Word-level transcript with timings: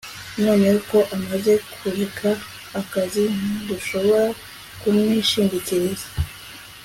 Noneho 0.45 0.77
ko 0.89 0.99
amaze 1.15 1.51
kureka 1.75 2.29
akazi 2.81 3.23
ntidushobora 3.37 4.27
kumwishingikiriza 4.79 6.07